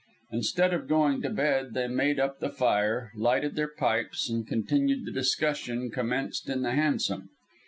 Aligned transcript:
Instead 0.31 0.73
of 0.73 0.87
going 0.87 1.21
to 1.21 1.29
bed, 1.29 1.75
they 1.75 1.87
made 1.87 2.19
up 2.19 2.39
the 2.39 2.49
fire, 2.49 3.11
lighted 3.15 3.55
their 3.55 3.67
pipes, 3.67 4.27
and 4.27 4.47
continued 4.47 5.05
the 5.05 5.11
discussion 5.11 5.91
commenced 5.91 6.49
in 6.49 6.63
the 6.63 6.71
hansom. 6.71 7.29